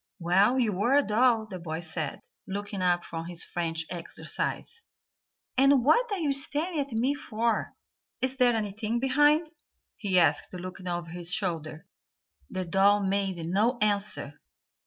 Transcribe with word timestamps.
"Well, 0.17 0.57
you 0.57 0.81
are 0.81 0.95
a 0.97 1.03
doll," 1.03 1.45
the 1.45 1.59
boy 1.59 1.81
said, 1.81 2.21
looking 2.47 2.81
up 2.81 3.05
from 3.05 3.27
his 3.27 3.43
French 3.43 3.85
exercise. 3.87 4.81
"And 5.59 5.83
what 5.85 6.11
are 6.11 6.17
you 6.17 6.31
staring 6.31 6.79
at 6.79 6.91
me 6.93 7.13
for 7.13 7.75
is 8.19 8.37
there 8.37 8.55
anything 8.55 8.99
behind?" 8.99 9.51
he 9.97 10.17
asked, 10.17 10.55
looking 10.55 10.87
over 10.87 11.11
his 11.11 11.31
shoulder. 11.31 11.85
The 12.49 12.65
doll 12.65 13.03
made 13.05 13.45
no 13.45 13.77
answer. 13.79 14.41